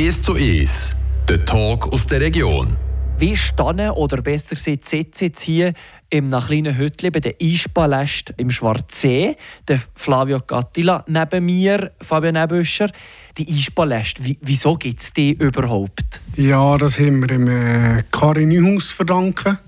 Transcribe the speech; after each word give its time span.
1 0.00 0.22
zu 0.22 0.32
1, 0.32 0.96
der 1.28 1.44
Talk 1.44 1.92
aus 1.92 2.06
der 2.06 2.22
Region. 2.22 2.74
Wie 3.18 3.36
standen 3.36 3.90
oder 3.90 4.22
besser 4.22 4.56
gesagt 4.56 4.86
sitzen 4.86 5.24
jetzt 5.26 5.42
hier 5.42 5.74
im 6.08 6.30
kleinen 6.30 6.78
Hütchen 6.78 7.12
bei 7.12 7.20
der 7.20 7.34
Eispaläst 7.38 8.32
im 8.38 8.50
Schwarzsee. 8.50 9.36
Der 9.68 9.78
Flavio 9.94 10.40
Gattila 10.40 11.04
neben 11.06 11.44
mir, 11.44 11.92
Fabian 12.00 12.32
Nebüscher. 12.32 12.90
Die 13.36 13.46
Eispaläst, 13.46 14.22
wieso 14.40 14.74
gibt 14.76 15.00
es 15.00 15.12
die 15.12 15.32
überhaupt? 15.32 16.18
Ja, 16.34 16.78
das 16.78 16.98
haben 16.98 17.20
wir 17.20 17.30
im 17.32 17.48
äh, 17.48 18.02
Kari 18.10 18.46
Neuhaus 18.46 18.92
verdanken. 18.92 19.58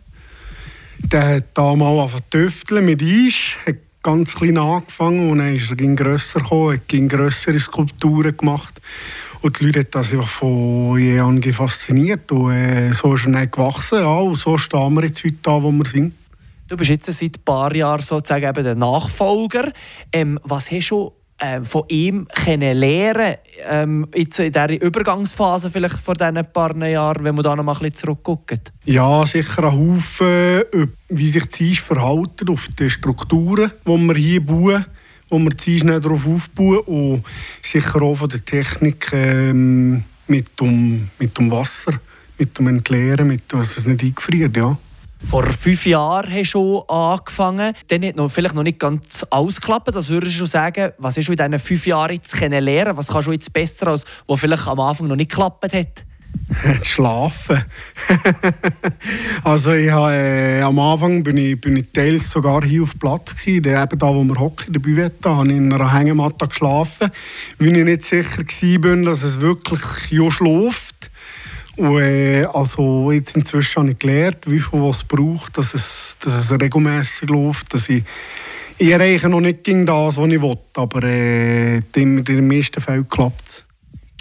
Der 1.12 1.36
hat 1.36 1.44
damals 1.52 2.14
angefangen 2.30 2.86
mit 2.86 3.02
Eis, 3.02 3.34
hat 3.66 3.76
ganz 4.02 4.34
klein 4.34 4.56
angefangen 4.56 5.30
und 5.30 5.38
dann 5.38 5.54
ist 5.54 5.70
er 5.70 5.76
grösser 5.94 6.40
gekommen, 6.40 6.72
hat 6.72 6.88
grössere 7.10 7.58
Skulpturen 7.58 8.34
gemacht. 8.34 8.80
Und 9.42 9.58
die 9.58 9.66
Leute 9.66 9.80
haben 9.80 9.88
das 9.90 10.12
einfach 10.12 10.28
von 10.28 10.98
je 10.98 11.18
an 11.18 11.42
fasziniert. 11.42 12.30
Und 12.30 12.52
äh, 12.52 12.92
so 12.92 13.14
ist 13.14 13.26
er 13.26 13.32
dann 13.32 13.50
gewachsen. 13.50 13.98
Ja, 13.98 14.18
und 14.18 14.36
so 14.36 14.56
stehen 14.56 14.94
wir 14.94 15.04
jetzt 15.04 15.24
heute 15.24 15.36
da, 15.42 15.60
wo 15.62 15.72
wir 15.72 15.84
sind. 15.84 16.14
Du 16.68 16.76
bist 16.76 16.90
jetzt 16.90 17.12
seit 17.12 17.36
ein 17.36 17.44
paar 17.44 17.74
Jahren 17.74 18.02
sozusagen 18.02 18.48
eben 18.48 18.64
der 18.64 18.76
Nachfolger. 18.76 19.72
Ähm, 20.12 20.38
was 20.44 20.70
hast 20.70 20.90
du 20.90 21.12
äh, 21.38 21.60
von 21.62 21.82
ihm 21.88 22.28
können 22.44 22.76
lernen 22.76 23.34
ähm, 23.68 24.06
jetzt 24.14 24.38
in 24.38 24.52
dieser 24.52 24.80
Übergangsphase 24.80 25.70
vielleicht 25.70 25.98
vor 25.98 26.14
diesen 26.14 26.38
paar 26.52 26.76
Jahren, 26.86 27.24
wenn 27.24 27.34
man 27.34 27.42
da 27.42 27.56
noch 27.56 27.64
mal 27.64 27.72
ein 27.72 27.78
bisschen 27.80 27.96
zurückguckt? 27.96 28.72
Ja, 28.84 29.26
sicher 29.26 29.64
ein 29.64 29.72
Haufen, 29.72 30.62
wie 31.08 31.28
sich 31.28 31.46
die 31.46 31.74
verhalten 31.74 32.48
auf 32.48 32.68
die 32.78 32.88
Strukturen, 32.88 33.72
die 33.84 33.90
wir 33.90 34.14
hier 34.14 34.46
bauen 34.46 34.86
wo 35.32 35.38
wir 35.38 35.50
die 35.50 35.78
schnell 35.78 35.98
darauf 35.98 36.26
aufbauen 36.26 36.80
und 36.80 37.24
sicher 37.62 38.02
auch 38.02 38.16
von 38.16 38.28
der 38.28 38.44
Technik 38.44 39.10
ähm, 39.14 40.04
mit, 40.26 40.60
dem, 40.60 41.08
mit 41.18 41.38
dem 41.38 41.50
Wasser, 41.50 41.98
mit 42.36 42.58
dem 42.58 42.68
Entleeren, 42.68 43.28
mit, 43.28 43.42
dass 43.48 43.78
es 43.78 43.86
nicht 43.86 44.02
eingefriert, 44.02 44.54
ja. 44.58 44.76
Vor 45.26 45.46
fünf 45.46 45.86
Jahren 45.86 46.30
hast 46.30 46.52
du 46.52 46.80
angefangen. 46.80 47.74
Dann 47.88 48.04
hat 48.04 48.16
noch 48.16 48.30
vielleicht 48.30 48.54
noch 48.54 48.62
nicht 48.62 48.78
ganz 48.78 49.24
ausgeklappt. 49.30 49.94
Das 49.94 50.08
würdest 50.08 50.38
du 50.38 50.44
sagen, 50.44 50.92
was 50.98 51.14
du 51.14 51.20
in 51.20 51.36
diesen 51.36 51.58
fünf 51.58 51.86
Jahren 51.86 52.12
jetzt 52.12 52.38
lernen 52.38 52.96
Was 52.96 53.06
kannst 53.06 53.28
du 53.28 53.32
jetzt 53.32 53.52
besser, 53.52 53.86
als 53.86 54.04
was 54.26 54.40
vielleicht 54.40 54.66
am 54.66 54.80
Anfang 54.80 55.06
noch 55.06 55.16
nicht 55.16 55.30
geklappt 55.30 55.72
hat? 55.72 56.04
Schlafen. 56.82 57.64
also 59.44 59.72
ich 59.72 59.90
habe, 59.90 60.14
äh, 60.14 60.60
am 60.62 60.78
Anfang 60.78 61.22
bin 61.22 61.36
ich, 61.36 61.60
bin 61.60 61.76
ich 61.76 61.92
teils 61.92 62.30
sogar 62.30 62.64
hier 62.64 62.82
auf 62.82 62.98
Platz 62.98 63.34
gewesen, 63.36 63.64
eben 63.64 63.98
da, 63.98 64.14
wo 64.14 64.22
wir 64.24 64.38
hocken, 64.38 64.72
der 64.72 64.80
Buvette, 64.80 65.30
habe 65.30 65.48
ich 65.48 65.56
in 65.56 65.72
einer 65.72 65.92
Hängematte 65.92 66.48
geschlafen, 66.48 67.10
weil 67.58 67.76
ich 67.76 67.84
nicht 67.84 68.02
sicher 68.02 68.38
war, 68.38 68.96
dass 69.04 69.22
es 69.22 69.40
wirklich 69.40 70.10
ja 70.10 70.30
schläft. 70.30 71.10
Und, 71.76 72.00
äh, 72.00 72.44
also 72.52 73.10
jetzt 73.12 73.34
inzwischen 73.34 73.82
habe 73.82 73.92
ich 73.92 73.98
gelernt, 73.98 74.38
wie 74.46 74.60
viel 74.60 74.84
es 74.88 75.04
braucht, 75.04 75.56
dass 75.56 75.74
es, 75.74 76.16
dass 76.20 76.34
es 76.34 76.50
regelmäßig 76.50 77.28
läuft, 77.30 77.72
dass 77.72 77.88
ich 77.88 78.04
ich 78.78 78.90
erreiche 78.90 79.28
noch 79.28 79.40
nicht 79.40 79.68
das, 79.68 80.16
was 80.16 80.28
ich 80.28 80.42
will, 80.42 80.58
aber 80.74 81.02
äh, 81.04 81.76
in 81.94 82.24
den 82.24 82.48
meisten 82.48 82.80
Fällen 82.80 83.06
klappt 83.06 83.48
es. 83.48 83.64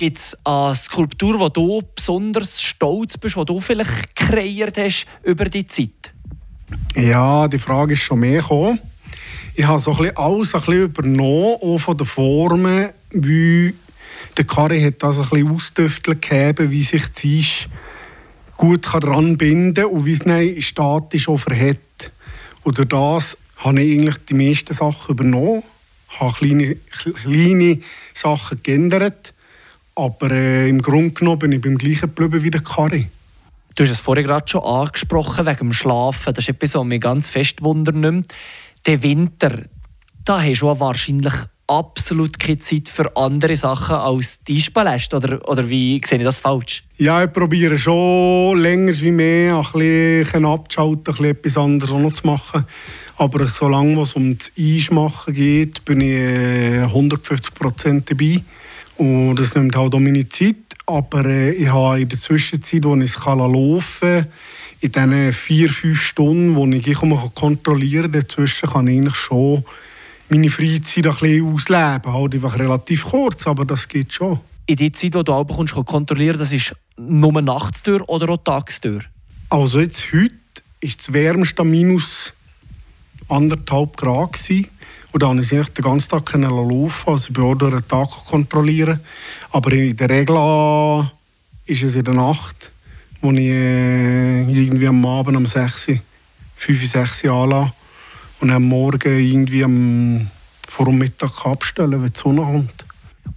Gibt 0.01 0.17
es 0.17 0.35
eine 0.43 0.73
Skulptur, 0.73 1.39
wo 1.39 1.47
du 1.49 1.83
besonders 1.95 2.59
stolz 2.59 3.19
bist, 3.19 3.35
die 3.35 3.45
du 3.45 3.59
vielleicht 3.59 4.15
kreiert 4.15 4.75
hast 4.79 5.05
über 5.21 5.45
die 5.45 5.67
Zeit? 5.67 6.11
Ja, 6.95 7.47
die 7.47 7.59
Frage 7.59 7.93
ist 7.93 7.99
schon 7.99 8.21
mehr 8.21 8.41
gekommen. 8.41 8.79
Ich 9.53 9.63
habe 9.63 9.79
so 9.79 9.91
ein 9.91 9.97
bisschen 9.97 10.17
alles 10.17 10.55
ein 10.55 10.61
bisschen 10.61 10.83
übernommen, 10.85 11.57
auch 11.61 11.77
von 11.77 11.95
den 11.95 12.07
Formen, 12.07 12.89
wie 13.11 13.75
der 14.37 14.45
Kari 14.45 14.81
hat 14.81 15.03
das 15.03 15.19
ein 15.19 15.29
bisschen 15.29 15.51
ausdüftelt 15.51 16.19
gegeben, 16.19 16.71
wie 16.71 16.83
sich 16.83 17.05
die 17.21 17.45
gut 18.57 18.87
dran 18.91 19.37
binden 19.37 19.75
kann 19.75 19.85
und 19.85 20.07
wie 20.07 20.13
es 20.13 20.19
dann 20.21 20.61
statisch 20.63 21.29
auch 21.29 21.37
verhält. 21.37 22.11
Und 22.63 22.79
das 22.91 23.37
habe 23.57 23.83
ich 23.83 23.99
eigentlich 23.99 24.17
die 24.27 24.33
meisten 24.33 24.73
Sachen 24.73 25.11
übernommen, 25.11 25.61
habe 26.19 26.33
kleine, 26.33 26.75
kleine 27.21 27.77
Sachen 28.15 28.63
geändert 28.63 29.30
aber 30.01 30.31
äh, 30.31 30.67
im 30.67 30.81
Grunde 30.81 31.11
genommen 31.11 31.39
bin 31.39 31.51
ich 31.51 31.61
beim 31.61 31.77
gleichen 31.77 32.13
geblieben 32.13 32.43
wie 32.43 32.49
der 32.49 32.61
Kari. 32.61 33.07
Du 33.75 33.83
hast 33.83 33.91
es 33.91 33.99
vorhin 33.99 34.25
gerade 34.25 34.47
schon 34.47 34.63
angesprochen, 34.63 35.45
wegen 35.45 35.57
dem 35.57 35.73
Schlafen. 35.73 36.33
Das 36.33 36.43
ist 36.43 36.49
etwas, 36.49 36.73
was 36.73 36.83
mich 36.83 36.99
ganz 36.99 37.29
fest 37.29 37.61
wundernimmt. 37.61 38.33
Der 38.87 39.03
Winter, 39.03 39.59
da 40.25 40.41
hast 40.41 40.61
du 40.61 40.79
wahrscheinlich 40.79 41.33
absolut 41.67 42.39
keine 42.39 42.59
Zeit 42.59 42.89
für 42.89 43.15
andere 43.15 43.55
Sachen 43.55 43.95
als 43.95 44.43
die 44.43 44.57
Eispaläste. 44.57 45.15
Oder, 45.15 45.47
oder 45.47 45.69
wie 45.69 46.01
sehe 46.03 46.17
ich 46.17 46.23
das 46.23 46.39
falsch? 46.39 46.83
Ja, 46.97 47.23
ich 47.23 47.31
probiere 47.31 47.77
schon 47.77 48.57
länger 48.57 48.93
wie 48.99 49.11
mehr 49.11 49.55
ein 49.55 49.71
bisschen 49.71 50.45
abzuschalten, 50.45 51.13
ein 51.13 51.15
bisschen 51.17 51.25
etwas 51.25 51.57
anderes 51.57 51.91
noch 51.91 52.11
zu 52.11 52.27
machen. 52.27 52.65
Aber 53.17 53.47
solange 53.47 54.01
es 54.01 54.13
um 54.13 54.35
das 54.35 54.51
Eismachen 54.57 55.33
geht, 55.33 55.85
bin 55.85 56.01
ich 56.01 56.17
150% 56.91 57.85
äh, 57.85 58.01
dabei. 58.03 58.43
Und 58.97 59.35
das 59.37 59.55
nimmt 59.55 59.75
halt 59.75 59.93
auch 59.93 59.99
meine 59.99 60.27
Zeit. 60.29 60.55
Aber 60.85 61.25
äh, 61.25 61.51
ich 61.51 61.67
habe 61.67 62.01
in 62.01 62.09
der 62.09 62.19
Zwischenzeit, 62.19 62.83
wo 62.83 62.95
ich 62.95 63.15
es 63.15 63.25
laufen 63.25 63.91
kann, 64.01 64.27
in 64.81 64.91
diesen 64.91 65.33
vier, 65.33 65.69
fünf 65.69 66.01
Stunden, 66.01 66.55
wo 66.55 66.67
ich 66.67 67.33
kontrollieren 67.35 68.11
kann, 68.11 68.21
dazwischen 68.21 68.69
kann 68.69 68.87
ich 68.87 68.97
eigentlich 68.97 69.15
schon 69.15 69.63
meine 70.29 70.49
Freizeit 70.49 71.07
ein 71.07 71.13
bisschen 71.13 71.53
ausleben. 71.53 72.13
Halt 72.13 72.35
einfach 72.35 72.57
relativ 72.57 73.05
kurz, 73.05 73.45
aber 73.47 73.65
das 73.65 73.87
geht 73.87 74.13
schon. 74.13 74.39
In 74.65 74.77
der 74.77 74.93
Zeit, 74.93 75.13
wo 75.13 75.23
du 75.23 75.33
auch 75.33 75.45
kommst, 75.45 75.73
kontrollieren 75.73 76.39
das 76.39 76.51
ist 76.51 76.73
nur 76.97 77.41
Nachtstür 77.41 78.07
oder 78.07 78.29
auch 78.29 78.37
Tagstür? 78.37 79.01
Also 79.49 79.79
jetzt 79.79 80.13
heute 80.13 80.33
ist 80.79 80.99
das 80.99 81.13
wärmste 81.13 81.63
minus 81.63 82.33
anderthalb 83.27 83.97
Grad 83.97 84.33
gewesen. 84.33 84.67
Und 85.11 85.23
dann 85.23 85.37
konnte 85.37 85.59
ich 85.59 85.69
den 85.69 85.83
ganzen 85.83 86.09
Tag 86.09 86.33
laufen, 86.33 87.09
also 87.09 87.33
auch 87.41 87.55
durch 87.55 87.73
den 87.73 87.87
Tag 87.87 88.09
kontrollieren. 88.29 88.99
Aber 89.51 89.71
in 89.73 89.95
der 89.95 90.09
Regel 90.09 91.11
ist 91.65 91.83
es 91.83 91.95
in 91.95 92.03
der 92.03 92.13
Nacht, 92.13 92.71
wo 93.21 93.31
ich 93.31 93.39
äh, 93.39 94.41
irgendwie 94.43 94.87
am 94.87 95.05
Abend 95.05 95.37
um 95.37 95.45
6, 95.45 95.91
5, 96.55 96.85
6 96.85 97.23
Uhr 97.25 97.31
anlasse 97.33 97.73
und 98.39 98.51
am 98.51 98.63
Morgen 98.63 99.19
irgendwie 99.19 99.63
am, 99.63 100.27
vor 100.67 100.85
dem 100.85 100.97
Mittag 100.97 101.45
abstellen, 101.45 102.01
wenn 102.01 102.11
die 102.11 102.19
Sonne 102.19 102.41
kommt. 102.41 102.85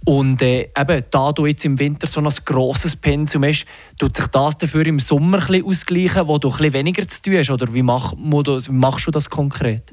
Und 0.05 0.41
äh, 0.41 0.69
eben, 0.77 1.03
da 1.09 1.31
du 1.31 1.45
jetzt 1.47 1.65
im 1.65 1.79
Winter 1.79 2.07
so 2.07 2.21
ein 2.21 2.29
grosses 2.45 2.95
Pensum 2.95 3.43
hast, 3.43 3.65
tut 3.97 4.15
sich 4.15 4.27
das 4.27 4.57
dafür 4.57 4.85
im 4.85 4.99
Sommer 4.99 5.43
ausgleichen, 5.65 6.27
wo 6.27 6.37
du 6.37 6.51
weniger 6.59 7.07
zu 7.07 7.21
tun 7.21 7.37
hast? 7.37 7.49
Oder 7.49 7.73
wie, 7.73 7.81
mach, 7.81 8.13
wie 8.13 8.71
machst 8.71 9.07
du 9.07 9.11
das 9.11 9.29
konkret? 9.29 9.91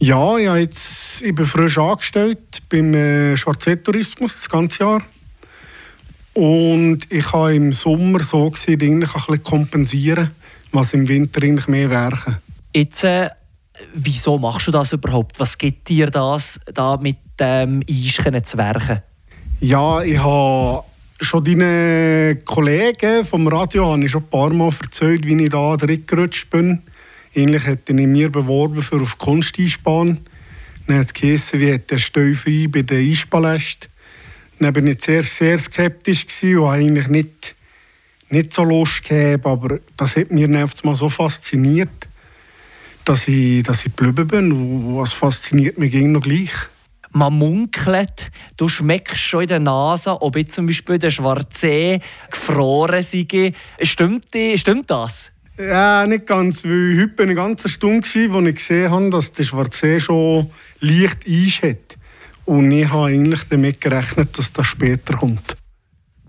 Ja, 0.00 0.38
ja 0.38 0.56
jetzt, 0.56 1.22
ich 1.22 1.34
bin 1.34 1.44
frisch 1.44 1.78
angestellt 1.78 2.62
beim 2.68 2.94
äh, 2.94 3.34
Tourismus 3.34 4.34
das 4.34 4.48
ganze 4.48 4.84
Jahr. 4.84 5.02
Und 6.34 7.00
ich 7.10 7.32
habe 7.32 7.56
im 7.56 7.72
Sommer 7.72 8.22
so 8.22 8.48
gesehen, 8.50 8.80
eigentlich 8.80 9.12
ein 9.12 9.22
bisschen 9.26 9.42
kompensieren, 9.42 10.30
was 10.70 10.92
im 10.92 11.08
Winter 11.08 11.42
eigentlich 11.42 11.66
mehr 11.66 11.90
werken. 11.90 12.36
Jetzt, 12.72 13.02
äh, 13.02 13.30
wieso 13.94 14.38
machst 14.38 14.68
du 14.68 14.70
das 14.70 14.92
überhaupt? 14.92 15.40
Was 15.40 15.58
gibt 15.58 15.88
dir 15.88 16.06
das, 16.10 16.60
da 16.72 16.96
mit 16.96 17.16
dem 17.40 17.82
ähm, 17.88 18.44
zu 18.44 18.58
werken? 18.58 19.02
Ja, 19.60 20.02
ich 20.02 20.22
habe 20.22 20.84
schon 21.20 21.42
deinen 21.42 22.44
Kollegen 22.44 23.24
vom 23.24 23.48
Radio 23.48 23.90
habe 23.92 24.04
ich 24.04 24.12
schon 24.12 24.22
ein 24.22 24.30
paar 24.30 24.50
Mal 24.50 24.72
erzählt, 24.80 25.26
wie 25.26 25.42
ich 25.42 25.50
da 25.50 25.74
reingerutscht 25.74 26.50
bin. 26.50 26.82
Eigentlich 27.38 27.66
hätte 27.66 27.92
ich 27.92 28.06
mir 28.06 28.32
beworben 28.32 28.82
für 28.82 29.00
auf 29.00 29.12
die 29.12 29.18
Kunsteisbahn. 29.18 30.18
Dann 30.88 30.98
hat 30.98 31.22
es 31.22 31.52
wie 31.52 31.72
hat 31.72 31.88
der 31.88 31.98
Steu 31.98 32.34
bei 32.68 32.82
der 32.82 32.98
Eispaläste. 32.98 33.86
Dann 34.58 34.74
war 34.74 34.82
ich 34.82 35.04
sehr, 35.04 35.22
sehr 35.22 35.56
skeptisch 35.60 36.26
und 36.42 36.66
eigentlich 36.66 37.06
nicht, 37.06 37.54
nicht 38.28 38.52
so 38.52 38.64
Lust 38.64 39.04
gehabt, 39.04 39.46
aber 39.46 39.78
das 39.96 40.16
hat 40.16 40.32
mir 40.32 40.48
mal 40.48 40.96
so 40.96 41.08
fasziniert, 41.08 42.08
dass 43.04 43.28
ich, 43.28 43.62
dass 43.62 43.86
ich 43.86 43.94
geblieben 43.94 44.26
bin 44.26 44.52
und 44.52 44.96
was 44.96 45.12
fasziniert 45.12 45.78
mich 45.78 45.94
noch 45.94 46.22
gleich. 46.22 46.50
Man 47.12 47.34
munkelt, 47.34 48.32
du 48.56 48.68
schmeckst 48.68 49.18
schon 49.18 49.42
in 49.42 49.48
der 49.48 49.60
Nase, 49.60 50.20
ob 50.20 50.36
jetzt 50.36 50.56
zum 50.56 50.66
Beispiel 50.66 50.98
der 50.98 51.10
Schwarzsee 51.10 52.00
gefroren 52.30 53.02
sei. 53.02 53.52
Stimmt, 53.80 54.26
stimmt 54.56 54.90
das? 54.90 55.30
Ja, 55.58 56.06
nicht 56.06 56.26
ganz, 56.26 56.64
weil 56.64 57.00
heute 57.00 57.18
war 57.18 57.24
eine 57.24 57.34
ganze 57.34 57.68
Stunde, 57.68 58.06
wo 58.30 58.40
ich 58.40 58.54
gesehen 58.54 58.90
habe, 58.90 59.10
dass 59.10 59.32
der 59.32 59.42
Schwarzsee 59.42 59.98
schon 59.98 60.50
leicht 60.80 61.26
Eis 61.26 61.62
hat. 61.62 61.98
Und 62.44 62.70
ich 62.70 62.88
habe 62.88 63.06
eigentlich 63.06 63.42
damit 63.50 63.80
gerechnet, 63.80 64.38
dass 64.38 64.52
das 64.52 64.68
später 64.68 65.16
kommt. 65.16 65.56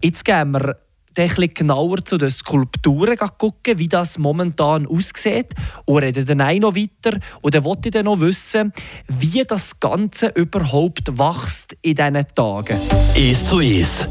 Jetzt 0.02 0.26
gehen 0.26 0.52
wir 0.52 0.78
ein 1.16 1.54
genauer 1.54 2.04
zu 2.06 2.18
den 2.18 2.32
Skulpturen 2.32 3.18
gucken, 3.38 3.78
wie 3.78 3.88
das 3.88 4.18
momentan 4.18 4.88
aussieht. 4.88 5.54
Und 5.86 6.00
reden 6.00 6.26
dann 6.26 6.42
auch 6.42 6.60
noch 6.60 6.76
weiter. 6.76 7.20
Und 7.42 7.54
dann 7.54 7.64
wollte 7.64 7.90
ich 7.90 7.94
dann 7.94 8.06
noch 8.06 8.20
wissen, 8.20 8.74
wie 9.08 9.44
das 9.46 9.80
Ganze 9.80 10.28
überhaupt 10.30 11.20
wächst 11.20 11.76
in 11.82 11.96
diesen 11.96 12.26
Tagen. 12.34 12.78
Es 13.16 13.48
zu 13.48 13.60
es. 13.60 14.08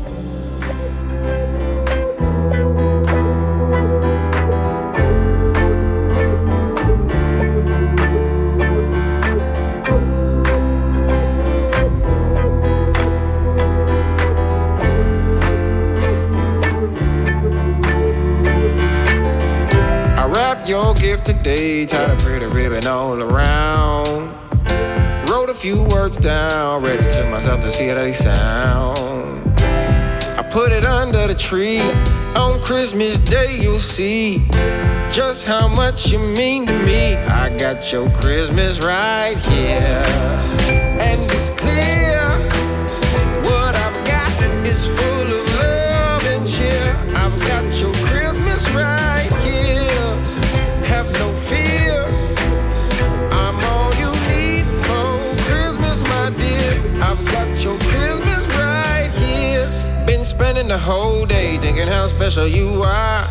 Today, 21.28 21.84
tied 21.84 22.08
a 22.08 22.16
pretty 22.22 22.46
ribbon 22.46 22.86
all 22.86 23.22
around. 23.22 24.32
Wrote 25.28 25.50
a 25.50 25.54
few 25.54 25.82
words 25.82 26.16
down, 26.16 26.82
read 26.82 27.00
it 27.00 27.10
to 27.20 27.30
myself 27.30 27.60
to 27.60 27.70
see 27.70 27.88
how 27.88 27.96
they 27.96 28.14
sound. 28.14 29.60
I 29.60 30.48
put 30.50 30.72
it 30.72 30.86
under 30.86 31.26
the 31.26 31.34
tree. 31.34 31.80
On 32.34 32.62
Christmas 32.62 33.18
Day, 33.18 33.58
you'll 33.60 33.78
see 33.78 34.42
just 35.12 35.44
how 35.44 35.68
much 35.68 36.10
you 36.10 36.18
mean 36.18 36.64
to 36.64 36.78
me. 36.84 37.16
I 37.16 37.54
got 37.58 37.92
your 37.92 38.08
Christmas 38.12 38.80
right 38.80 39.36
here, 39.36 40.06
and 40.98 41.20
it's 41.30 41.50
clear 41.50 42.07
spending 60.58 60.76
the 60.76 60.82
whole 60.82 61.24
day 61.24 61.56
thinking 61.58 61.86
how 61.86 62.04
special 62.08 62.48
you 62.48 62.82
are. 62.82 63.24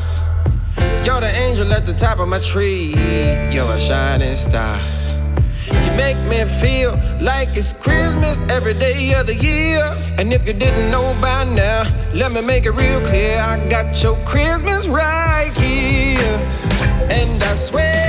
You're 1.04 1.20
the 1.20 1.32
angel 1.46 1.74
at 1.74 1.86
the 1.86 1.92
top 1.92 2.20
of 2.20 2.30
my 2.30 2.40
tree. 2.40 2.94
You're 3.52 3.70
a 3.70 3.80
shining 3.80 4.34
star. 4.36 4.80
You 5.66 5.92
make 5.98 6.18
me 6.30 6.46
feel 6.62 6.92
like 7.20 7.50
it's 7.58 7.74
Christmas 7.74 8.40
every 8.50 8.76
day 8.76 9.14
of 9.14 9.28
the 9.28 9.36
year. 9.36 9.84
And 10.18 10.32
if 10.32 10.48
you 10.48 10.54
didn't 10.54 10.90
know 10.90 11.06
by 11.20 11.44
now, 11.44 11.84
let 12.14 12.32
me 12.32 12.40
make 12.40 12.66
it 12.66 12.72
real 12.72 13.02
clear. 13.02 13.42
I 13.42 13.58
got 13.68 14.02
your 14.02 14.16
Christmas 14.24 14.88
right 14.88 15.52
here. 15.58 16.38
And 17.12 17.44
I 17.44 17.56
swear, 17.56 18.07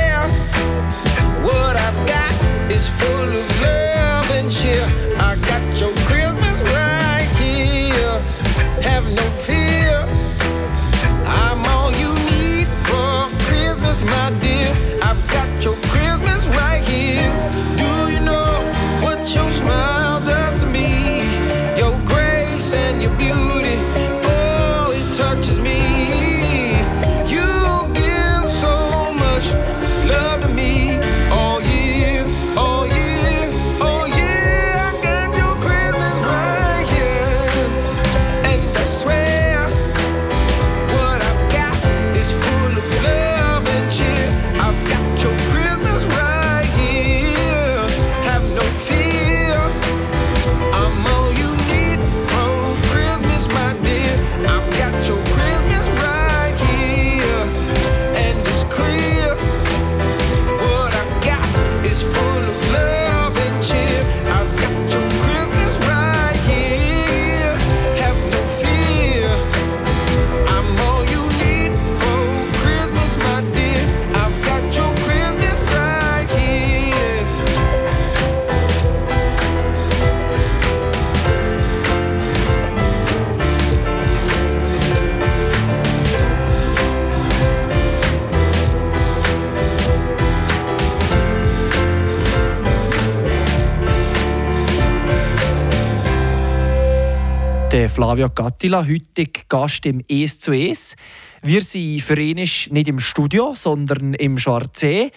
Der 97.71 97.91
Flavio 97.91 98.31
Gattila, 98.31 98.87
heutig 98.87 99.45
Gast 99.47 99.85
im 99.85 100.03
«Es 100.09 100.39
zu 100.39 100.53
Es». 100.53 100.97
Wir 101.43 101.61
sind 101.61 102.01
für 102.01 102.19
ihn 102.19 102.37
nicht 102.37 102.89
im 102.89 102.99
Studio, 102.99 103.53
sondern 103.55 104.15
im 104.15 104.39
Schwarzsee. 104.39 105.11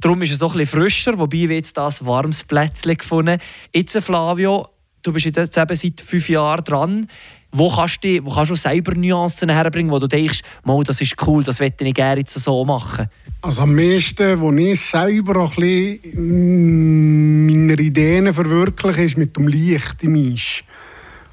Darum 0.00 0.22
ist 0.22 0.30
es 0.30 0.40
auch 0.40 0.54
ein 0.54 0.66
frischer, 0.66 1.18
wobei 1.18 1.48
wir 1.48 1.56
jetzt 1.56 1.76
das 1.76 2.06
warmes 2.06 2.44
Plätzchen 2.44 2.96
gefunden 2.96 3.40
Jetzt, 3.74 3.98
Flavio, 3.98 4.68
du 5.02 5.12
bist 5.12 5.26
jetzt 5.26 5.58
eben 5.58 5.76
seit 5.76 6.00
fünf 6.00 6.28
Jahren 6.28 6.62
dran. 6.62 7.08
Wo 7.50 7.74
kannst 7.74 8.04
du, 8.04 8.24
wo 8.24 8.30
kannst 8.30 8.52
du 8.52 8.54
selber 8.54 8.94
Nuancen 8.94 9.48
herbringen, 9.48 9.90
wo 9.90 9.98
du 9.98 10.06
denkst, 10.06 10.42
Mal, 10.62 10.84
das 10.84 11.00
ist 11.00 11.16
cool, 11.26 11.42
das 11.42 11.58
möchte 11.58 11.84
ich 11.84 11.94
gerne 11.94 12.20
jetzt 12.20 12.34
so 12.34 12.64
machen? 12.64 13.08
Also 13.42 13.62
am 13.62 13.74
meisten, 13.74 14.40
wo 14.40 14.52
ich 14.52 14.80
selber 14.80 15.40
ein 15.40 15.50
bisschen 15.56 16.00
mm, 16.14 17.66
meine 17.66 17.82
Ideen 17.82 18.32
verwirkliche, 18.32 19.02
ist 19.02 19.18
mit 19.18 19.36
dem 19.36 19.48
Licht 19.48 20.02
im 20.02 20.14
Eis. 20.14 20.62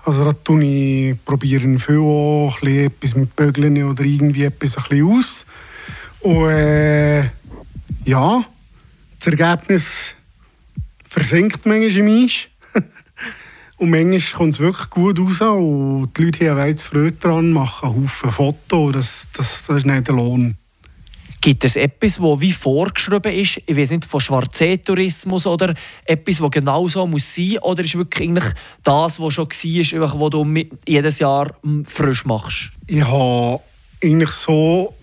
Also 0.05 0.25
da 0.25 0.33
tue 0.33 0.63
ich, 0.63 1.23
probiere 1.23 1.79
viel 1.79 1.99
auch, 1.99 2.61
ein 2.61 2.85
etwas 2.85 3.15
mit 3.15 3.35
Bögeln 3.35 3.81
oder 3.83 4.03
irgendwie 4.03 4.43
etwas 4.43 4.77
ein 4.77 5.03
aus. 5.03 5.45
Und 6.19 6.49
äh, 6.49 7.21
ja, 8.03 8.43
das 9.19 9.27
Ergebnis 9.27 10.15
versinkt 11.05 11.65
manchmal 11.65 11.97
im 11.97 12.25
Eis. 12.25 12.47
Und 13.77 13.91
manchmal 13.91 14.37
kommt 14.37 14.53
es 14.53 14.59
wirklich 14.59 14.89
gut 14.89 15.19
raus 15.19 15.41
und 15.41 16.11
die 16.17 16.25
Leute 16.25 16.49
haben 16.49 16.77
Freude 16.77 17.11
daran, 17.13 17.51
machen 17.51 17.89
Haufen 17.89 18.31
Fotos. 18.31 18.91
Das, 18.93 19.27
das, 19.33 19.63
das 19.65 19.77
ist 19.77 19.85
nicht 19.85 20.07
der 20.07 20.15
Lohn. 20.15 20.55
Gibt 21.43 21.65
es 21.65 21.75
etwas, 21.75 22.15
das 22.15 22.39
wie 22.39 22.53
vorgeschrieben 22.53 23.33
ist, 23.33 23.59
ich 23.65 23.75
weiß 23.75 23.91
nicht, 23.91 24.05
von 24.05 24.21
Schwarzsee-Tourismus 24.21 25.45
oder 25.45 25.73
etwas, 26.05 26.37
das 26.37 26.51
genau 26.51 26.87
so 26.87 27.05
muss 27.05 27.35
sein 27.35 27.57
oder 27.57 27.83
ist 27.83 27.97
wirklich 27.97 28.29
eigentlich 28.29 28.53
das, 28.81 29.19
was 29.19 29.33
schon 29.33 29.47
war, 29.47 30.19
was 30.21 30.29
du 30.29 30.63
jedes 30.87 31.19
Jahr 31.19 31.53
mm, 31.61 31.83
frisch 31.83 32.23
machst? 32.23 32.71
Ich 32.87 33.05
habe 33.05 33.59
eigentlich 34.01 34.29
so 34.29 34.93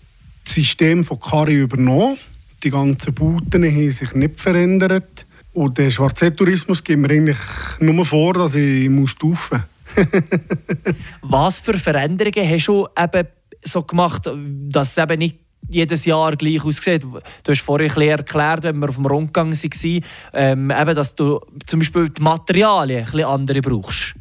das 0.42 0.54
System 0.54 1.04
von 1.04 1.20
Kari 1.20 1.56
übernommen. 1.56 2.16
Die 2.62 2.70
ganzen 2.70 3.12
Bauten 3.12 3.62
haben 3.62 3.90
sich 3.90 4.14
nicht 4.14 4.40
verändert. 4.40 5.26
Und 5.52 5.76
der 5.76 5.90
Schwarzsee-Tourismus 5.90 6.82
gibt 6.82 7.00
mir 7.00 7.10
eigentlich 7.10 7.38
nur 7.80 8.06
vor, 8.06 8.32
dass 8.32 8.54
ich 8.54 8.88
muss 8.88 9.14
taufen 9.14 9.62
Was 11.20 11.58
für 11.58 11.74
Veränderungen 11.74 12.48
hast 12.48 12.66
du 12.66 12.88
eben 12.98 13.28
so 13.62 13.82
gemacht, 13.82 14.22
dass 14.70 14.92
es 14.92 14.96
eben 14.96 15.18
nicht 15.18 15.36
jedes 15.68 16.04
Jahr 16.04 16.36
gleich 16.36 16.64
aussieht? 16.64 17.02
Du 17.02 17.20
hast 17.48 17.60
vorhin 17.60 17.90
ein 17.90 18.08
erklärt, 18.08 18.62
wenn 18.64 18.78
wir 18.78 18.88
auf 18.88 18.96
dem 18.96 19.06
Rundgang 19.06 19.52
waren, 19.52 20.04
ähm, 20.32 20.70
eben, 20.70 20.94
dass 20.94 21.14
du 21.14 21.40
zum 21.66 21.80
Beispiel 21.80 22.08
die 22.08 22.22
Materialien 22.22 23.04
bisschen 23.04 23.24
andere 23.24 23.60
brauchst. 23.60 24.14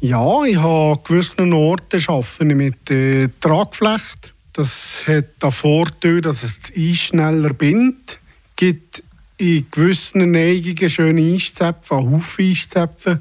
Ja, 0.00 0.44
ich 0.44 0.56
habe 0.56 0.98
an 0.98 1.04
gewissen 1.04 1.52
Orten 1.52 2.02
arbeite 2.06 2.44
mit 2.44 2.90
äh, 2.90 3.28
Tragflecht. 3.40 4.34
Das 4.52 5.04
hat 5.06 5.42
den 5.42 5.52
Vorteil, 5.52 6.20
dass 6.20 6.42
es 6.42 6.60
das 6.60 6.72
Eis 6.76 6.98
schneller 6.98 7.54
bindet. 7.54 8.18
Es 8.50 8.56
gibt 8.56 9.02
in 9.38 9.66
gewissen 9.70 10.30
Neigungen 10.30 10.90
schöne 10.90 11.34
Eiszäpfe, 11.34 11.96
einen 11.96 12.12
Haufen 12.12 12.50
Eiszäpfe. 12.50 13.20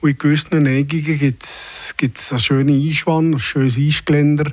Und 0.00 0.10
in 0.10 0.18
gewissen 0.18 0.62
Neigungen 0.62 1.18
gibt 1.18 1.42
es 2.18 2.30
eine 2.30 2.40
schöne 2.40 2.72
Eiswanne, 2.72 3.36
ein 3.36 3.40
schönes 3.40 3.78
Eisgeländer. 3.78 4.52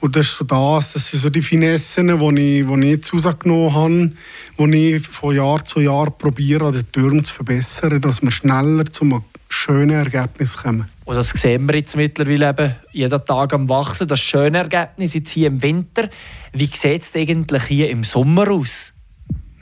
Und 0.00 0.16
das 0.16 0.26
ist 0.26 0.36
so 0.36 0.44
das, 0.44 0.92
das 0.92 1.10
sind 1.10 1.20
so 1.20 1.30
die 1.30 1.42
Finessen, 1.42 2.08
die 2.08 2.60
ich, 2.60 2.66
die 2.66 2.74
ich 2.74 2.90
jetzt 2.90 3.14
rausgenommen 3.14 4.16
habe, 4.58 4.70
die 4.70 4.94
ich 4.94 5.06
von 5.08 5.34
Jahr 5.34 5.64
zu 5.64 5.80
Jahr 5.80 6.10
probiere, 6.10 6.72
den 6.72 6.90
Türmen 6.92 7.24
zu 7.24 7.34
verbessern, 7.34 8.00
dass 8.00 8.22
wir 8.22 8.30
schneller 8.30 8.84
zu 8.86 9.04
einem 9.04 9.22
schönen 9.48 9.90
Ergebnis 9.90 10.56
kommen. 10.56 10.88
Und 11.04 11.16
das 11.16 11.30
sehen 11.30 11.66
wir 11.66 11.76
jetzt 11.76 11.96
mittlerweile 11.96 12.50
eben 12.50 12.74
jeden 12.92 13.24
Tag 13.24 13.52
am 13.52 13.68
Wachsen, 13.68 14.08
das 14.08 14.20
schöne 14.20 14.58
Ergebnis 14.58 15.14
jetzt 15.14 15.30
hier 15.30 15.48
im 15.48 15.62
Winter. 15.62 16.08
Wie 16.52 16.70
sieht 16.72 17.02
es 17.02 17.14
eigentlich 17.14 17.62
hier 17.64 17.90
im 17.90 18.04
Sommer 18.04 18.50
aus? 18.50 18.92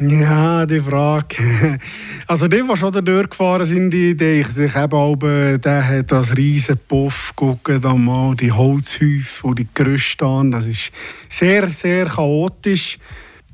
Ja, 0.08 0.66
die 0.66 0.80
Frage. 0.80 1.78
Also 2.26 2.48
die, 2.48 2.62
die 2.62 2.76
schon 2.76 3.04
durchgefahren 3.04 3.66
sind, 3.66 3.90
die 3.90 4.16
denken 4.16 4.52
sich 4.52 4.74
eben, 4.74 4.92
oben, 4.92 5.60
der 5.60 5.86
hat 5.86 6.12
das 6.12 6.36
riesen 6.36 6.78
Puff, 6.88 7.32
gucken 7.36 7.80
da 7.80 7.94
mal 7.94 8.34
die 8.34 8.50
Holzhäufe 8.50 9.46
und 9.46 9.58
die 9.58 9.68
Gerüste 9.74 10.24
an. 10.24 10.50
Das 10.50 10.66
ist 10.66 10.92
sehr, 11.28 11.68
sehr 11.68 12.06
chaotisch. 12.06 12.98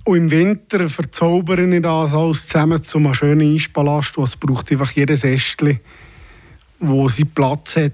Und 0.05 0.17
im 0.17 0.31
Winter 0.31 0.89
verzaubere 0.89 1.65
ich 1.65 1.83
das 1.83 2.15
alles 2.15 2.47
zusammen 2.47 2.83
zu 2.83 2.99
einem 2.99 3.15
schönen 3.15 3.55
Eispalast. 3.55 4.17
Es 4.19 4.37
braucht 4.37 4.71
einfach 4.71 4.93
jedes 4.93 5.25
Ästchen, 5.25 5.81
wo 6.79 7.09
seinen 7.09 7.31
Platz 7.31 7.77
hat. 7.77 7.93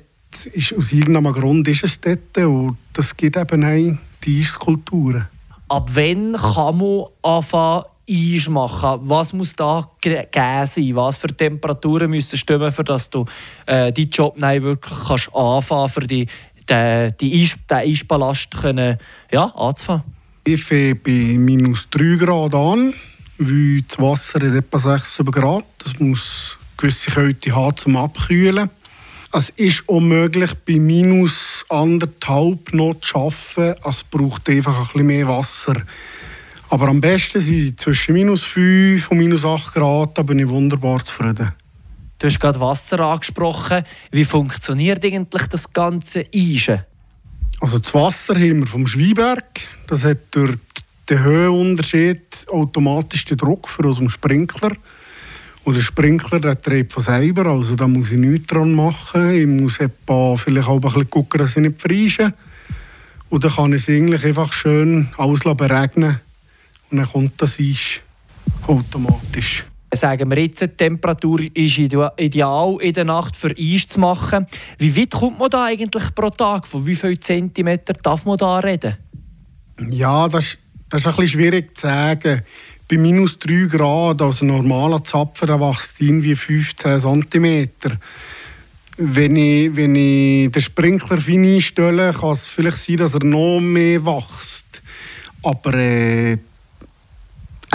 Ist, 0.53 0.75
aus 0.77 0.93
irgendeinem 0.93 1.33
Grund 1.33 1.67
ist 1.69 1.85
es 1.85 2.01
dort. 2.01 2.37
Und 2.39 2.77
das 2.93 3.17
gibt 3.17 3.37
eben 3.37 3.99
die 4.25 4.41
Eisskulpturen. 4.41 5.29
Ab 5.69 5.91
wann 5.95 6.35
kann 6.35 6.77
man 6.77 7.07
anfangen, 7.23 7.85
Eis? 8.09 8.49
Was 8.49 9.33
muss 9.33 9.55
da 9.57 9.89
gegeben 10.01 10.67
sein? 10.67 10.97
Was 10.97 11.19
für 11.19 11.29
Temperaturen 11.29 12.11
müssen 12.11 12.37
stimmen, 12.37 12.73
für 12.73 12.85
dass 12.85 13.11
du 13.11 13.25
äh, 13.67 13.93
deinen 13.93 14.11
Job 14.11 14.41
wirklich 14.41 14.99
kannst 15.07 15.35
anfangen 15.35 15.89
für 15.89 16.07
die, 16.07 16.27
die, 16.69 17.09
die 17.21 17.43
Eis, 17.43 17.57
den 17.71 17.79
Eispalast 17.79 18.51
können, 18.51 18.99
ja, 19.31 19.45
anzufangen? 19.45 20.05
Ich 20.45 20.63
fange 20.63 20.95
bei 20.97 21.39
minus 21.39 21.89
3 21.91 22.17
Grad 22.17 22.55
an, 22.55 22.93
weil 23.39 23.83
das 23.89 23.99
Wasser 23.99 24.41
hat 24.41 24.55
etwa 24.55 24.79
6 24.79 25.23
Grad. 25.31 25.65
Das 25.79 25.99
muss 25.99 26.59
gewisse 26.77 27.11
Kälte 27.11 27.55
haben 27.55 27.77
zum 27.77 27.97
Abkühlen. 27.97 28.69
Es 29.33 29.51
ist 29.57 29.89
unmöglich, 29.89 30.53
bei 30.67 30.79
minus 30.79 31.65
anderthalb 31.69 32.73
noch 32.73 33.01
zu 33.01 33.17
arbeiten. 33.17 33.81
Es 33.85 34.05
braucht 34.05 34.49
einfach 34.49 34.79
ein 34.79 34.87
bisschen 34.87 35.07
mehr 35.07 35.27
Wasser. 35.27 35.75
Aber 36.71 36.89
am 36.89 37.01
besten 37.01 37.41
sind 37.41 37.79
zwischen 37.79 38.15
minus 38.15 38.43
5 38.45 39.11
und 39.11 39.19
minus 39.19 39.45
8 39.45 39.75
Grad, 39.75 40.19
da 40.19 40.23
bin 40.23 40.39
ich 40.39 40.49
wunderbar 40.49 41.05
zufrieden. 41.05 41.53
Du 42.19 42.27
hast 42.27 42.41
gerade 42.41 42.61
Wasser 42.61 43.01
angesprochen. 43.01 43.85
Wie 44.11 44.25
funktioniert 44.25 45.05
eigentlich 45.05 45.47
das 45.47 45.73
ganze 45.73 46.25
Eisen? 46.35 46.85
Also 47.61 47.79
das 47.79 47.93
Wasser 47.93 48.35
haben 48.35 48.61
wir 48.61 48.67
vom 48.67 48.87
Schweiberg. 48.87 49.61
Das 49.87 50.05
hat 50.05 50.19
durch 50.31 50.57
den 51.09 51.23
Höhenunterschied 51.23 52.47
automatisch 52.49 53.25
den 53.27 53.37
Druck 53.37 53.69
für 53.69 53.83
unseren 53.83 54.09
Sprinkler. 54.09 54.73
Und 55.65 55.77
der 55.77 55.83
Sprinkler 55.83 56.41
der 56.41 56.57
dreht 56.57 56.93
von 56.93 57.03
selber, 57.03 57.47
also 57.47 57.75
da 57.75 57.89
muss 57.89 58.13
ich 58.13 58.19
nichts 58.19 58.49
dran 58.49 58.75
machen. 58.75 59.31
Ich 59.31 59.47
muss 59.47 59.81
etwa 59.81 60.37
vielleicht 60.37 60.69
auch 60.69 60.75
ein 60.75 60.81
bisschen 60.81 61.11
gucken, 61.11 61.39
dass 61.39 61.57
ich 61.57 61.63
nicht 61.63 61.81
freische. 61.81 62.35
Und 63.31 63.45
dann 63.45 63.53
kann 63.53 63.73
ich 63.73 63.83
es 63.83 63.89
eigentlich 63.89 64.25
einfach 64.25 64.53
schön 64.53 65.09
alles 65.17 65.41
beregnen 65.41 66.21
und 66.91 66.99
dann 66.99 67.09
kommt 67.09 67.41
das 67.41 67.59
Eis 67.59 68.01
automatisch. 68.67 69.65
Sagen 69.93 70.29
wir 70.31 70.39
jetzt, 70.43 70.61
die 70.61 70.69
Temperatur 70.69 71.41
ist 71.55 71.79
ideal 71.79 72.77
in 72.81 72.93
der 72.93 73.05
Nacht 73.05 73.37
für 73.37 73.55
Eis 73.57 73.87
zu 73.87 74.01
machen. 74.01 74.47
Wie 74.79 74.97
weit 74.97 75.13
kommt 75.13 75.39
man 75.39 75.51
da 75.51 75.67
eigentlich 75.67 76.15
pro 76.15 76.31
Tag? 76.31 76.67
Von 76.67 76.85
wie 76.85 76.97
vielen 76.97 77.21
Zentimeter 77.21 77.93
darf 77.93 78.25
man 78.25 78.37
da 78.37 78.59
reden? 78.59 78.97
Ja, 79.91 80.29
das, 80.29 80.59
das 80.89 81.01
ist 81.03 81.07
ein 81.07 81.17
bisschen 81.17 81.29
schwierig 81.29 81.77
zu 81.77 81.83
sagen. 81.83 82.43
Bei 82.89 82.99
minus 82.99 83.39
3 83.39 83.67
Grad, 83.67 84.21
also 84.21 84.45
normaler 84.45 85.03
Zapfen, 85.05 85.49
da 85.49 85.61
wächst 85.61 86.01
irgendwie 86.01 86.35
15 86.35 87.01
cm. 87.01 87.69
Wenn 88.97 89.37
ich, 89.37 89.75
wenn 89.75 89.95
ich 89.95 90.51
den 90.51 90.63
Sprinkler 90.63 91.19
fein 91.19 91.45
einstelle, 91.45 92.13
kann 92.13 92.33
es 92.33 92.49
vielleicht 92.49 92.79
sein, 92.79 92.97
dass 92.99 93.15
er 93.15 93.25
noch 93.25 93.61
mehr 93.61 94.05
wächst. 94.05 94.83
Aber 95.43 95.75
äh, 95.75 96.39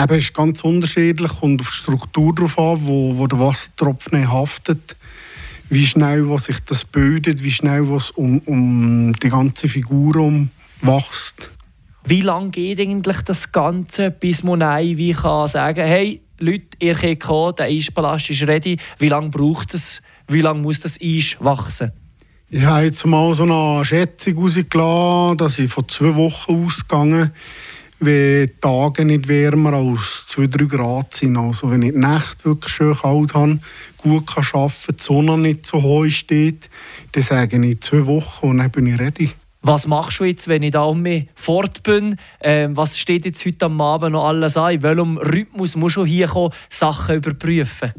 eben 0.03 0.17
ist 0.17 0.33
ganz 0.33 0.63
unterschiedlich 0.63 1.31
und 1.41 1.61
auf 1.61 1.69
die 1.69 1.75
Struktur 1.75 2.33
drauf 2.33 2.57
an, 2.57 2.79
wo, 2.81 3.17
wo 3.17 3.27
der 3.27 3.39
Wassertropfen 3.39 4.31
haftet, 4.31 4.95
wie 5.69 5.85
schnell 5.85 6.29
was 6.29 6.45
sich 6.45 6.59
das 6.61 6.85
bildet, 6.85 7.43
wie 7.43 7.51
schnell 7.51 7.89
was 7.89 8.11
um, 8.11 8.39
um 8.39 9.13
die 9.13 9.29
ganze 9.29 9.69
Figur 9.69 10.15
um 10.17 10.49
wächst. 10.81 11.51
Wie 12.05 12.21
lange 12.21 12.49
geht 12.49 12.79
eigentlich 12.79 13.21
das 13.21 13.51
Ganze, 13.51 14.09
bis 14.09 14.43
man 14.43 14.61
wie 14.61 15.13
kann 15.13 15.47
sagen 15.47 15.85
hey, 15.85 16.21
Leute, 16.39 16.65
ihr 16.79 16.95
könnt 16.95 17.19
kommen, 17.19 17.55
der 17.57 17.65
Eispalast 17.65 18.29
ist 18.29 18.47
ready. 18.47 18.77
Wie 18.97 19.09
lange 19.09 19.29
braucht 19.29 19.73
es? 19.73 20.01
Wie 20.27 20.41
lange 20.41 20.61
muss 20.61 20.79
das 20.79 20.97
Eis 21.01 21.35
wachsen? 21.39 21.91
Ich 22.49 22.63
habe 22.63 22.85
jetzt 22.85 23.05
mal 23.05 23.33
so 23.35 23.43
eine 23.43 23.85
Schätzung 23.85 24.37
rausgelassen, 24.37 25.37
dass 25.37 25.59
ich 25.59 25.71
von 25.71 25.87
zwei 25.87 26.15
Wochen 26.15 26.65
ausgegangen 26.65 27.31
wenn 27.99 28.47
die 28.47 28.53
Tage 28.61 29.05
nicht 29.05 29.27
wärmer 29.27 29.73
als 29.73 30.25
2-3 30.29 30.67
Grad 30.67 31.13
sind. 31.13 31.37
Also 31.37 31.69
wenn 31.69 31.81
ich 31.81 31.93
die 31.93 31.99
Nacht 31.99 32.45
wirklich 32.45 32.73
schön 32.73 32.95
kalt 32.95 33.33
habe, 33.33 33.59
gut 33.97 34.27
kann 34.27 34.45
arbeiten 34.53 34.73
kann, 34.85 34.95
die 34.97 35.03
Sonne 35.03 35.37
nicht 35.37 35.65
so 35.65 35.81
hoch 35.81 36.09
steht, 36.09 36.69
dann 37.11 37.23
sage 37.23 37.65
ich 37.65 37.81
zwei 37.81 38.05
Wochen 38.05 38.47
und 38.47 38.57
dann 38.59 38.71
bin 38.71 38.87
ich 38.87 38.99
ready. 38.99 39.31
Was 39.61 39.85
machst 39.87 40.21
du 40.21 40.23
jetzt, 40.23 40.47
wenn 40.47 40.63
ich 40.63 40.71
da 40.71 40.83
um 40.83 41.01
mich 41.01 41.27
fort 41.35 41.83
bin? 41.83 42.15
Ähm, 42.39 42.77
was 42.77 42.97
steht 42.97 43.25
jetzt 43.25 43.45
heute 43.45 43.65
am 43.65 43.81
Abend 43.81 44.13
noch 44.13 44.25
alles 44.25 44.55
an? 44.55 44.71
In 44.73 44.83
welchem 44.83 45.17
Rhythmus 45.17 45.75
musst 45.75 45.97
du 45.97 46.05
hier 46.05 46.27
kommen, 46.27 46.53
Sachen 46.69 47.17
überprüfen? 47.17 47.91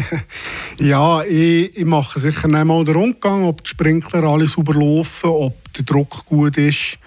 ja, 0.78 1.24
ich, 1.24 1.76
ich 1.76 1.84
mache 1.84 2.20
sicher 2.20 2.44
einmal 2.44 2.84
den 2.84 2.94
Rundgang, 2.94 3.44
ob 3.44 3.64
die 3.64 3.70
Sprinkler 3.70 4.22
alles 4.22 4.52
sauber 4.52 4.74
laufen, 4.74 5.28
ob 5.28 5.72
der 5.72 5.84
Druck 5.84 6.24
gut 6.24 6.56
ist. 6.56 6.98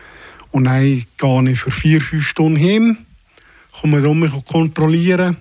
Und 0.52 0.66
dann 0.66 0.82
gehe 1.18 1.52
ich 1.52 1.60
für 1.60 1.72
vier, 1.72 2.02
fünf 2.02 2.28
Stunden 2.28 2.56
hin, 2.56 2.98
komme 3.72 4.02
dann 4.02 4.20
mich 4.20 4.32
kontrollieren 4.46 5.38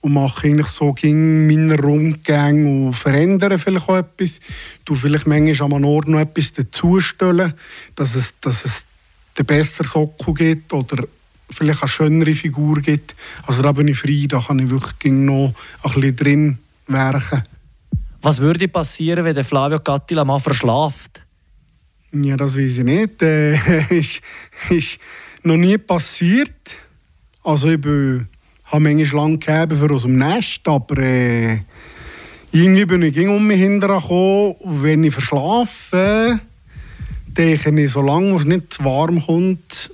und 0.00 0.14
mache 0.14 0.48
eigentlich 0.48 0.68
so 0.68 0.92
gegen 0.92 1.46
meine 1.46 1.78
Rundgänge 1.78 2.86
und 2.86 2.94
verändere 2.94 3.58
vielleicht 3.58 3.88
auch 3.88 3.98
etwas. 3.98 4.40
Du 4.84 4.94
vielleicht 4.94 5.26
manchmal 5.26 5.72
am 5.72 5.84
Ort 5.84 6.08
noch 6.08 6.18
etwas 6.18 6.52
dazustellen, 6.52 7.54
dass 7.94 8.14
es, 8.16 8.34
dass 8.40 8.64
es 8.64 8.84
den 9.38 9.46
besseren 9.46 9.88
Sockel 9.88 10.34
gibt 10.34 10.72
oder 10.72 11.04
vielleicht 11.50 11.82
eine 11.82 11.88
schönere 11.88 12.34
Figur 12.34 12.80
gibt. 12.80 13.14
Also 13.46 13.62
da 13.62 13.72
bin 13.72 13.88
ich 13.88 13.98
frei, 13.98 14.26
da 14.28 14.40
kann 14.40 14.58
ich 14.58 14.70
wirklich 14.70 15.12
noch 15.12 15.54
ein 15.82 15.92
bisschen 15.92 16.16
drin 16.16 16.58
werken. 16.88 17.42
Was 18.22 18.40
würde 18.40 18.68
passieren, 18.68 19.24
wenn 19.24 19.44
Flavio 19.44 19.80
Cattila 19.80 20.24
mal 20.24 20.38
verschlaft? 20.38 21.21
Ja, 22.12 22.36
das 22.36 22.56
weiß 22.56 22.78
ich 22.78 22.84
nicht. 22.84 23.22
Äh, 23.22 23.56
ist, 23.90 24.20
ist 24.68 24.98
noch 25.42 25.56
nie 25.56 25.78
passiert. 25.78 26.52
Also 27.42 27.70
ich 27.70 27.80
bin, 27.80 28.28
habe 28.64 28.80
manchmal 28.80 29.22
lange 29.22 29.38
gegeben 29.38 29.78
für 29.78 29.94
aus 29.94 30.02
dem 30.02 30.16
Nest, 30.16 30.60
aber 30.68 30.98
äh, 30.98 31.60
irgendwie 32.52 32.84
bin 32.84 33.02
ich 33.02 33.18
um 33.26 33.46
mich 33.46 33.60
hinterher 33.60 34.54
Wenn 34.62 35.04
ich 35.04 35.14
verschlafe, 35.14 36.38
denke 37.26 37.82
ich, 37.82 37.92
solange 37.92 38.36
es 38.36 38.44
nicht 38.44 38.74
zu 38.74 38.84
warm 38.84 39.24
kommt, 39.24 39.90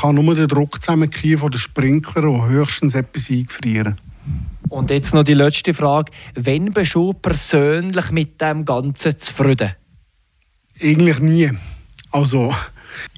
kann 0.00 0.14
nur 0.14 0.34
der 0.34 0.46
Druck 0.46 0.82
zusammenkommen 0.82 1.38
von 1.38 1.50
den 1.50 1.58
Sprinklern 1.58 2.26
und 2.26 2.48
höchstens 2.48 2.94
etwas 2.94 3.28
eingefrieren. 3.28 3.96
Und 4.68 4.90
jetzt 4.90 5.14
noch 5.14 5.24
die 5.24 5.34
letzte 5.34 5.74
Frage. 5.74 6.12
Wann 6.34 6.72
bist 6.72 6.94
du 6.94 7.12
persönlich 7.12 8.10
mit 8.10 8.40
dem 8.40 8.64
Ganzen 8.64 9.16
zufrieden? 9.18 9.72
Eigentlich 10.80 11.18
nie. 11.20 11.50
Also, 12.10 12.54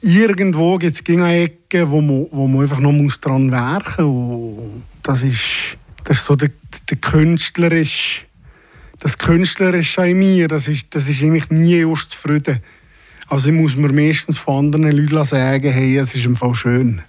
irgendwo 0.00 0.76
gibt 0.78 1.00
es 1.00 1.14
eine 1.14 1.42
Ecke, 1.42 1.90
wo 1.90 2.00
man, 2.00 2.26
wo 2.30 2.46
man 2.46 2.62
einfach 2.62 2.80
noch 2.80 2.92
muss 2.92 3.20
dran 3.20 3.50
werken 3.50 4.04
muss. 4.04 4.82
Das 5.02 5.22
ist, 5.22 5.76
das 6.04 6.18
ist 6.18 6.24
so 6.24 6.36
der, 6.36 6.50
der 6.88 6.96
Künstlerische. 6.96 8.22
Das 9.00 9.16
Künstlerische 9.16 10.08
in 10.08 10.18
mir, 10.18 10.48
das 10.48 10.66
ist, 10.66 10.94
das 10.94 11.08
ist 11.08 11.22
eigentlich 11.22 11.50
nie 11.50 11.80
erst 11.80 12.10
zufrieden. 12.10 12.60
Also 13.28 13.48
ich 13.48 13.54
muss 13.54 13.76
mir 13.76 13.92
meistens 13.92 14.38
von 14.38 14.66
anderen 14.66 14.90
Leuten 14.90 15.24
sagen, 15.24 15.70
hey, 15.70 15.96
es 15.98 16.14
ist 16.14 16.24
im 16.24 16.34
Fall 16.34 16.54
schön. 16.54 17.02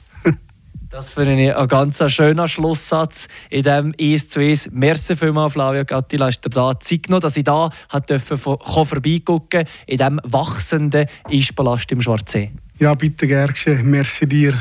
Das 0.91 1.12
finde 1.12 1.39
ich 1.39 1.55
ein 1.55 1.67
ganz 1.67 2.01
schöner 2.12 2.48
Schlusssatz 2.48 3.27
in 3.51 3.62
diesem 3.62 3.93
1 4.00 4.29
zu 4.29 4.39
1. 4.39 4.69
Merci 4.72 5.15
vielmals, 5.15 5.53
Flavio 5.53 5.86
Gattila, 5.86 6.25
hast 6.25 6.41
du 6.41 6.50
da 6.50 6.79
Zeit 6.79 7.03
genommen, 7.03 7.22
dass 7.22 7.38
ich 7.38 7.43
da 7.43 7.69
vorbeigucken 7.88 9.65
in 9.86 9.98
diesem 10.00 10.19
wachsenden 10.24 11.05
Eispalast 11.25 11.91
im 11.91 12.01
Schwarzsee. 12.01 12.51
Ja, 12.79 12.96
bitte, 12.96 13.27
gerne. 13.27 13.53
Merci 13.84 14.27
dir. 14.27 14.51